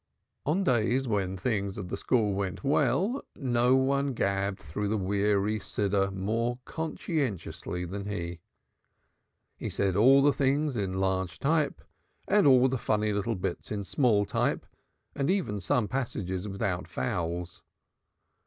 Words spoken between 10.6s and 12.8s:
in large type and all the